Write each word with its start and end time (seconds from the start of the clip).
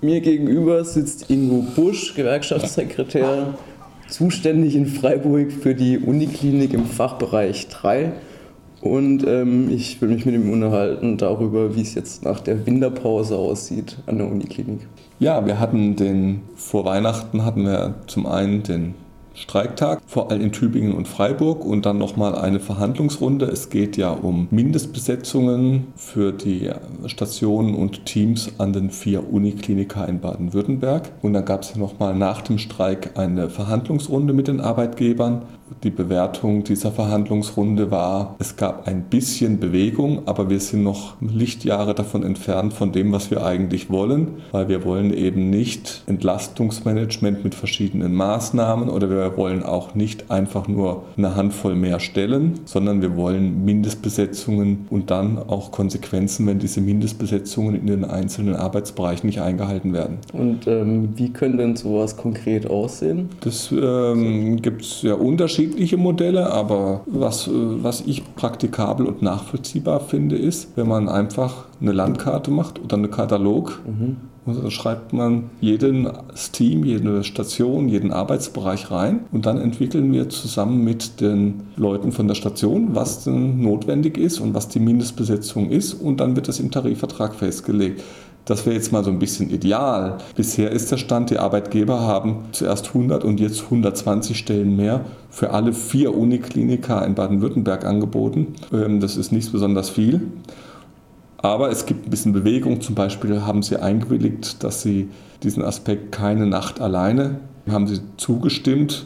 Mir 0.00 0.20
gegenüber 0.20 0.84
sitzt 0.84 1.28
Ingo 1.28 1.64
Busch, 1.74 2.14
Gewerkschaftssekretär, 2.14 3.54
zuständig 4.08 4.76
in 4.76 4.86
Freiburg 4.86 5.50
für 5.50 5.74
die 5.74 5.98
Uniklinik 5.98 6.72
im 6.72 6.86
Fachbereich 6.86 7.66
3. 7.66 8.12
Und 8.80 9.26
ähm, 9.26 9.68
ich 9.70 10.00
will 10.00 10.10
mich 10.10 10.24
mit 10.24 10.36
ihm 10.36 10.52
unterhalten 10.52 11.16
darüber, 11.16 11.74
wie 11.74 11.80
es 11.80 11.94
jetzt 11.94 12.24
nach 12.24 12.38
der 12.38 12.64
Winterpause 12.64 13.36
aussieht 13.36 13.96
an 14.06 14.18
der 14.18 14.28
Uniklinik. 14.28 14.86
Ja, 15.18 15.44
wir 15.44 15.58
hatten 15.58 15.96
den, 15.96 16.42
vor 16.54 16.84
Weihnachten 16.84 17.44
hatten 17.44 17.64
wir 17.64 17.96
zum 18.06 18.26
einen 18.26 18.62
den 18.62 18.94
Streiktag, 19.38 20.00
vor 20.06 20.30
allem 20.30 20.42
in 20.42 20.52
Tübingen 20.52 20.94
und 20.94 21.06
Freiburg 21.06 21.64
und 21.64 21.86
dann 21.86 21.96
nochmal 21.96 22.34
eine 22.34 22.58
Verhandlungsrunde. 22.58 23.46
Es 23.46 23.70
geht 23.70 23.96
ja 23.96 24.10
um 24.10 24.48
Mindestbesetzungen 24.50 25.88
für 25.94 26.32
die 26.32 26.70
Stationen 27.06 27.74
und 27.74 28.04
Teams 28.04 28.52
an 28.58 28.72
den 28.72 28.90
vier 28.90 29.32
Uniklinika 29.32 30.04
in 30.06 30.20
Baden-Württemberg. 30.20 31.12
Und 31.22 31.34
dann 31.34 31.44
gab 31.44 31.62
es 31.62 31.76
nochmal 31.76 32.16
nach 32.16 32.42
dem 32.42 32.58
Streik 32.58 33.16
eine 33.16 33.48
Verhandlungsrunde 33.48 34.32
mit 34.32 34.48
den 34.48 34.60
Arbeitgebern 34.60 35.42
die 35.82 35.90
Bewertung 35.90 36.64
dieser 36.64 36.90
Verhandlungsrunde 36.92 37.90
war, 37.90 38.36
es 38.38 38.56
gab 38.56 38.86
ein 38.86 39.04
bisschen 39.04 39.60
Bewegung, 39.60 40.22
aber 40.26 40.50
wir 40.50 40.60
sind 40.60 40.82
noch 40.82 41.14
Lichtjahre 41.20 41.94
davon 41.94 42.22
entfernt 42.22 42.72
von 42.72 42.92
dem, 42.92 43.12
was 43.12 43.30
wir 43.30 43.44
eigentlich 43.44 43.90
wollen, 43.90 44.28
weil 44.52 44.68
wir 44.68 44.84
wollen 44.84 45.12
eben 45.12 45.50
nicht 45.50 46.02
Entlastungsmanagement 46.06 47.44
mit 47.44 47.54
verschiedenen 47.54 48.14
Maßnahmen 48.14 48.88
oder 48.88 49.10
wir 49.10 49.36
wollen 49.36 49.62
auch 49.62 49.94
nicht 49.94 50.30
einfach 50.30 50.68
nur 50.68 51.04
eine 51.16 51.36
Handvoll 51.36 51.74
mehr 51.74 52.00
Stellen, 52.00 52.60
sondern 52.64 53.02
wir 53.02 53.16
wollen 53.16 53.64
Mindestbesetzungen 53.64 54.86
und 54.90 55.10
dann 55.10 55.38
auch 55.38 55.70
Konsequenzen, 55.70 56.46
wenn 56.46 56.58
diese 56.58 56.80
Mindestbesetzungen 56.80 57.74
in 57.74 57.86
den 57.86 58.04
einzelnen 58.04 58.56
Arbeitsbereichen 58.56 59.26
nicht 59.26 59.40
eingehalten 59.40 59.92
werden. 59.92 60.18
Und 60.32 60.66
ähm, 60.66 61.10
wie 61.16 61.30
könnte 61.30 61.58
denn 61.58 61.76
sowas 61.76 62.16
konkret 62.16 62.68
aussehen? 62.68 63.28
Das 63.40 63.70
ähm, 63.72 64.60
gibt 64.62 64.82
es 64.82 65.02
ja 65.02 65.14
Unterschiede 65.14 65.57
unterschiedliche 65.58 65.96
Modelle, 65.96 66.52
aber 66.52 67.00
was, 67.06 67.48
äh, 67.48 67.50
was 67.52 68.02
ich 68.02 68.22
praktikabel 68.36 69.06
und 69.06 69.22
nachvollziehbar 69.22 70.00
finde, 70.00 70.36
ist, 70.36 70.68
wenn 70.76 70.86
man 70.86 71.08
einfach 71.08 71.64
eine 71.80 71.92
Landkarte 71.92 72.50
macht 72.50 72.80
oder 72.82 72.96
einen 72.96 73.10
Katalog 73.10 73.80
mhm. 73.84 74.16
und 74.46 74.62
dann 74.62 74.70
schreibt 74.70 75.12
man 75.12 75.50
jedes 75.60 76.52
Team, 76.52 76.84
jede 76.84 77.24
Station, 77.24 77.88
jeden 77.88 78.12
Arbeitsbereich 78.12 78.90
rein 78.92 79.20
und 79.32 79.46
dann 79.46 79.58
entwickeln 79.60 80.12
wir 80.12 80.28
zusammen 80.28 80.84
mit 80.84 81.20
den 81.20 81.62
Leuten 81.76 82.12
von 82.12 82.28
der 82.28 82.36
Station, 82.36 82.94
was 82.94 83.24
denn 83.24 83.60
notwendig 83.60 84.16
ist 84.16 84.38
und 84.38 84.54
was 84.54 84.68
die 84.68 84.80
Mindestbesetzung 84.80 85.70
ist 85.70 85.94
und 85.94 86.20
dann 86.20 86.36
wird 86.36 86.46
das 86.46 86.60
im 86.60 86.70
Tarifvertrag 86.70 87.34
festgelegt. 87.34 88.02
Das 88.48 88.64
wäre 88.64 88.74
jetzt 88.74 88.92
mal 88.92 89.04
so 89.04 89.10
ein 89.10 89.18
bisschen 89.18 89.50
ideal. 89.50 90.16
Bisher 90.34 90.72
ist 90.72 90.90
der 90.90 90.96
Stand, 90.96 91.28
die 91.28 91.38
Arbeitgeber 91.38 92.00
haben 92.00 92.44
zuerst 92.52 92.88
100 92.88 93.22
und 93.22 93.40
jetzt 93.40 93.64
120 93.64 94.38
Stellen 94.38 94.74
mehr 94.74 95.02
für 95.28 95.50
alle 95.50 95.74
vier 95.74 96.16
Unikliniker 96.16 97.04
in 97.04 97.14
Baden-Württemberg 97.14 97.84
angeboten. 97.84 98.54
Ähm, 98.72 99.00
das 99.00 99.18
ist 99.18 99.32
nicht 99.32 99.52
besonders 99.52 99.90
viel. 99.90 100.22
Aber 101.36 101.70
es 101.70 101.84
gibt 101.84 102.06
ein 102.06 102.10
bisschen 102.10 102.32
Bewegung. 102.32 102.80
Zum 102.80 102.94
Beispiel 102.94 103.42
haben 103.42 103.62
sie 103.62 103.76
eingewilligt, 103.76 104.64
dass 104.64 104.80
sie 104.80 105.10
diesen 105.42 105.62
Aspekt 105.62 106.10
keine 106.10 106.46
Nacht 106.46 106.80
alleine, 106.80 107.40
haben 107.70 107.86
sie 107.86 108.00
zugestimmt, 108.16 109.04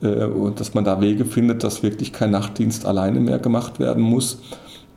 äh, 0.00 0.28
dass 0.56 0.72
man 0.72 0.84
da 0.84 1.02
Wege 1.02 1.26
findet, 1.26 1.62
dass 1.62 1.82
wirklich 1.82 2.14
kein 2.14 2.30
Nachtdienst 2.30 2.86
alleine 2.86 3.20
mehr 3.20 3.38
gemacht 3.38 3.80
werden 3.80 4.02
muss. 4.02 4.40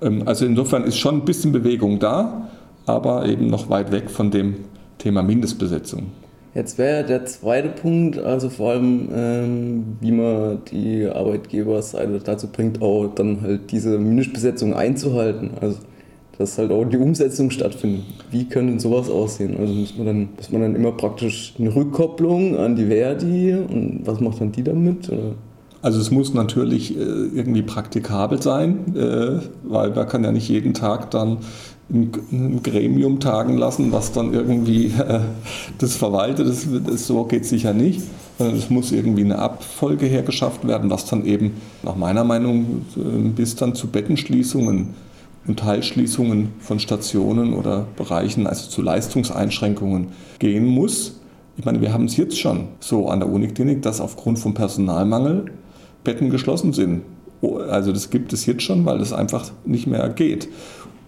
Ähm, 0.01 0.23
also 0.25 0.45
insofern 0.45 0.85
ist 0.85 0.97
schon 0.97 1.15
ein 1.15 1.25
bisschen 1.25 1.51
Bewegung 1.51 1.99
da 1.99 2.47
aber 2.85 3.25
eben 3.27 3.47
noch 3.47 3.69
weit 3.69 3.91
weg 3.91 4.09
von 4.09 4.31
dem 4.31 4.55
Thema 4.97 5.23
Mindestbesetzung. 5.23 6.07
Jetzt 6.53 6.77
wäre 6.77 7.05
der 7.05 7.25
zweite 7.25 7.69
Punkt, 7.69 8.19
also 8.19 8.49
vor 8.49 8.71
allem, 8.71 9.07
ähm, 9.13 9.97
wie 10.01 10.11
man 10.11 10.59
die 10.69 11.05
Arbeitgeberseite 11.05 12.19
dazu 12.19 12.47
bringt, 12.47 12.81
auch 12.81 13.07
dann 13.15 13.41
halt 13.41 13.71
diese 13.71 13.97
Mindestbesetzung 13.97 14.73
einzuhalten. 14.73 15.51
Also 15.61 15.77
dass 16.41 16.57
halt 16.57 16.71
auch 16.71 16.85
die 16.85 16.97
Umsetzung 16.97 17.51
stattfindet. 17.51 18.03
Wie 18.31 18.45
könnte 18.45 18.79
sowas 18.79 19.09
aussehen? 19.09 19.57
Also 19.59 19.73
muss 19.73 19.95
man 19.95 20.07
dann, 20.07 20.29
muss 20.35 20.51
man 20.51 20.61
dann 20.61 20.75
immer 20.75 20.91
praktisch 20.91 21.53
eine 21.59 21.73
Rückkopplung 21.73 22.57
an 22.57 22.75
die 22.75 22.87
Verdi 22.87 23.53
und 23.53 24.01
was 24.05 24.19
macht 24.19 24.41
dann 24.41 24.51
die 24.51 24.63
damit? 24.63 25.09
Oder? 25.09 25.35
Also 25.81 25.99
es 25.99 26.11
muss 26.11 26.33
natürlich 26.33 26.95
äh, 26.95 26.99
irgendwie 26.99 27.63
praktikabel 27.63 28.41
sein, 28.41 28.95
äh, 28.95 29.39
weil 29.63 29.89
man 29.91 30.07
kann 30.07 30.23
ja 30.23 30.31
nicht 30.31 30.47
jeden 30.47 30.73
Tag 30.73 31.09
dann 31.11 31.37
ein 31.89 32.61
Gremium 32.63 33.19
tagen 33.19 33.57
lassen, 33.57 33.91
was 33.91 34.11
dann 34.11 34.33
irgendwie 34.33 34.85
äh, 35.07 35.21
das 35.79 35.95
verwaltet. 35.95 36.47
Das, 36.47 36.67
das, 36.85 37.07
so 37.07 37.23
geht 37.23 37.43
es 37.43 37.49
sicher 37.49 37.73
nicht. 37.73 38.01
Es 38.37 38.69
muss 38.69 38.91
irgendwie 38.91 39.23
eine 39.23 39.37
Abfolge 39.37 40.07
hergeschafft 40.07 40.67
werden, 40.67 40.89
was 40.89 41.05
dann 41.05 41.25
eben 41.25 41.53
nach 41.83 41.95
meiner 41.95 42.23
Meinung 42.23 42.85
bis 43.35 43.55
dann 43.55 43.75
zu 43.75 43.85
Bettenschließungen 43.85 44.95
und 45.45 45.59
Teilschließungen 45.59 46.49
von 46.59 46.79
Stationen 46.79 47.53
oder 47.53 47.85
Bereichen, 47.95 48.47
also 48.47 48.67
zu 48.67 48.81
Leistungseinschränkungen 48.81 50.07
gehen 50.39 50.65
muss. 50.65 51.19
Ich 51.57 51.65
meine, 51.65 51.81
wir 51.81 51.93
haben 51.93 52.05
es 52.05 52.17
jetzt 52.17 52.39
schon 52.39 52.69
so 52.79 53.09
an 53.09 53.19
der 53.19 53.29
Uniklinik, 53.29 53.83
dass 53.83 54.01
aufgrund 54.01 54.39
von 54.39 54.55
Personalmangel 54.55 55.45
Betten 56.03 56.29
geschlossen 56.29 56.73
sind. 56.73 57.01
Also 57.69 57.91
das 57.91 58.09
gibt 58.09 58.33
es 58.33 58.45
jetzt 58.45 58.63
schon, 58.63 58.85
weil 58.85 59.01
es 59.01 59.13
einfach 59.13 59.51
nicht 59.65 59.87
mehr 59.87 60.07
geht. 60.09 60.47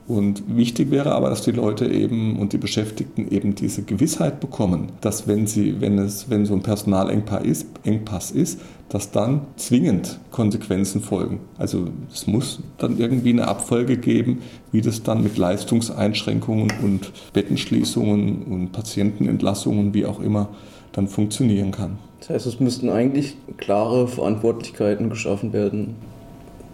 Und 0.06 0.44
wichtig 0.58 0.92
wäre 0.92 1.14
aber, 1.14 1.30
dass 1.30 1.44
die 1.44 1.52
Leute 1.52 1.86
eben 1.88 2.38
und 2.38 2.52
die 2.52 2.58
Beschäftigten 2.58 3.30
eben 3.32 3.56
diese 3.56 3.84
Gewissheit 3.84 4.42
bekommen, 4.42 4.92
dass 5.00 5.28
wenn 5.28 5.48
sie, 5.48 5.80
wenn 5.80 5.98
es, 5.98 6.30
wenn 6.30 6.46
so 6.46 6.54
ein 6.54 6.62
Personalengpass 6.62 7.44
ist, 7.44 7.68
Engpass 7.84 8.32
ist, 8.32 8.60
dass 8.90 9.12
dann 9.12 9.42
zwingend 9.56 10.20
Konsequenzen 10.32 11.02
folgen. 11.02 11.40
Also 11.58 11.88
es 12.12 12.28
muss 12.28 12.60
dann 12.78 12.98
irgendwie 12.98 13.30
eine 13.30 13.48
Abfolge 13.48 13.98
geben, 13.98 14.42
wie 14.74 14.82
das 14.82 15.04
dann 15.04 15.24
mit 15.24 15.38
Leistungseinschränkungen 15.38 16.74
und 16.84 17.12
Bettenschließungen 17.32 18.44
und 18.44 18.72
Patientenentlassungen, 18.74 19.94
wie 19.94 20.06
auch 20.06 20.20
immer, 20.20 20.50
dann 20.92 21.08
funktionieren 21.08 21.72
kann. 21.72 21.98
Das 22.20 22.30
heißt, 22.30 22.46
es 22.46 22.60
müssten 22.60 22.90
eigentlich 22.90 23.38
klare 23.58 24.08
Verantwortlichkeiten 24.08 25.10
geschaffen 25.10 25.54
werden. 25.54 25.96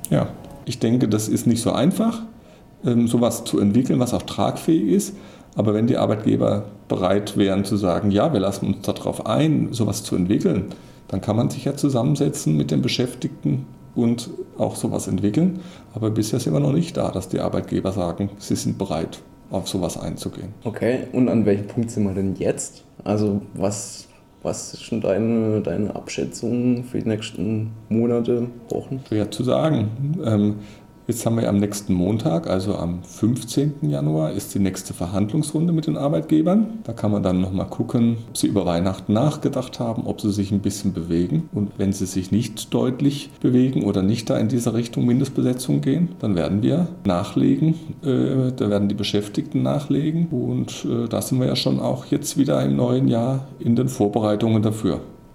Ja, 0.10 0.30
ich 0.66 0.80
denke, 0.80 1.08
das 1.08 1.28
ist 1.28 1.48
nicht 1.48 1.62
so 1.62 1.72
einfach. 1.72 2.24
Ähm, 2.86 3.08
sowas 3.08 3.44
zu 3.44 3.60
entwickeln, 3.60 4.00
was 4.00 4.14
auch 4.14 4.22
tragfähig 4.22 4.88
ist. 4.88 5.16
Aber 5.56 5.74
wenn 5.74 5.88
die 5.88 5.98
Arbeitgeber 5.98 6.66
bereit 6.88 7.36
wären 7.36 7.66
zu 7.66 7.76
sagen, 7.76 8.12
ja, 8.12 8.32
wir 8.32 8.40
lassen 8.40 8.68
uns 8.68 8.82
darauf 8.86 9.26
ein, 9.26 9.70
sowas 9.72 10.04
zu 10.04 10.16
entwickeln, 10.16 10.68
dann 11.10 11.22
kann 11.22 11.36
man 11.36 11.50
sich 11.50 11.66
ja 11.66 11.76
zusammensetzen 11.76 12.56
mit 12.56 12.72
den 12.72 12.82
Beschäftigten 12.82 13.66
und 13.96 14.30
auch 14.58 14.76
sowas 14.76 15.08
entwickeln. 15.08 15.60
Aber 15.94 16.12
bisher 16.12 16.40
sind 16.40 16.54
wir 16.54 16.60
noch 16.60 16.72
nicht 16.72 16.96
da, 16.96 17.12
dass 17.12 17.28
die 17.28 17.40
Arbeitgeber 17.40 17.92
sagen, 17.92 18.30
sie 18.38 18.56
sind 18.56 18.78
bereit, 18.78 19.20
auf 19.50 19.68
sowas 19.68 19.98
einzugehen. 19.98 20.54
Okay, 20.64 21.08
und 21.12 21.28
an 21.28 21.46
welchem 21.46 21.68
Punkt 21.68 21.92
sind 21.92 22.04
wir 22.04 22.14
denn 22.14 22.36
jetzt? 22.36 22.86
Also 23.04 23.42
was, 23.56 24.08
was 24.44 24.74
ist 24.76 24.84
schon 24.84 25.02
deine, 25.02 25.62
deine 25.62 25.96
Abschätzung 25.96 26.84
für 26.84 27.00
die 27.00 27.10
nächsten 27.10 27.72
Monate, 27.90 28.48
Wochen? 28.70 29.02
Schwer 29.08 29.32
zu 29.32 29.44
sagen. 29.44 30.18
Ähm, 30.24 30.56
Jetzt 31.10 31.26
haben 31.26 31.38
wir 31.38 31.50
am 31.50 31.58
nächsten 31.58 31.96
Montag, 31.96 32.48
also 32.48 32.76
am 32.76 33.02
15. 33.02 33.78
Januar, 33.82 34.32
ist 34.32 34.54
die 34.54 34.60
nächste 34.60 34.94
Verhandlungsrunde 34.94 35.74
mit 35.74 35.88
den 35.88 35.98
Arbeitgebern. 35.98 36.82
Da 36.84 36.94
kann 36.94 37.10
man 37.12 37.24
dann 37.24 37.42
nochmal 37.42 37.66
gucken, 37.66 38.18
ob 38.28 38.38
sie 38.38 38.46
über 38.46 38.68
Weihnachten 38.68 39.12
nachgedacht 39.12 39.80
haben, 39.80 40.06
ob 40.06 40.22
sie 40.22 40.32
sich 40.32 40.52
ein 40.52 40.60
bisschen 40.60 40.94
bewegen. 40.94 41.50
Und 41.52 41.72
wenn 41.80 41.94
sie 41.94 42.06
sich 42.06 42.32
nicht 42.32 42.72
deutlich 42.76 43.32
bewegen 43.42 43.86
oder 43.86 44.04
nicht 44.04 44.30
da 44.30 44.38
in 44.38 44.50
diese 44.50 44.76
Richtung 44.76 45.08
Mindestbesetzung 45.08 45.82
gehen, 45.82 46.10
dann 46.20 46.36
werden 46.36 46.62
wir 46.62 46.90
nachlegen. 47.06 47.74
Äh, 48.04 48.52
da 48.56 48.70
werden 48.70 48.88
die 48.88 48.94
Beschäftigten 48.94 49.64
nachlegen. 49.64 50.28
Und 50.28 50.86
äh, 50.86 51.08
da 51.08 51.24
sind 51.24 51.40
wir 51.40 51.48
ja 51.48 51.56
schon 51.56 51.80
auch 51.80 52.06
jetzt 52.06 52.38
wieder 52.38 52.64
im 52.64 52.76
neuen 52.76 53.08
Jahr 53.08 53.48
in 53.58 53.76
den 53.76 53.90
Vorbereitungen 53.90 54.62
dafür. 54.62 55.02